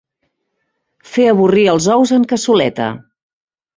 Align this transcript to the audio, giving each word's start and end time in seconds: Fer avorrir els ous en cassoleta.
Fer 1.11 1.27
avorrir 1.33 1.67
els 1.75 1.89
ous 1.99 2.15
en 2.21 2.27
cassoleta. 2.33 2.89